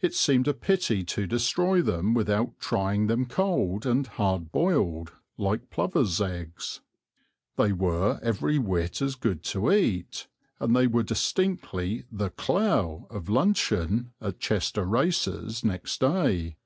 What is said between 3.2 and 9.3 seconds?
cold, and hardboiled, like plovers' eggs. They were every whit as